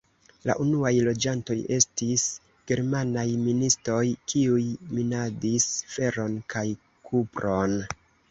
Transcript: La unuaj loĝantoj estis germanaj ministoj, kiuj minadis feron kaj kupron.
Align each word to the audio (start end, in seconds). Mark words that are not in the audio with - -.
La 0.49 0.53
unuaj 0.61 0.91
loĝantoj 1.07 1.57
estis 1.75 2.23
germanaj 2.71 3.25
ministoj, 3.43 3.99
kiuj 4.33 4.65
minadis 4.97 5.67
feron 5.97 6.39
kaj 6.55 6.67
kupron. 7.11 7.77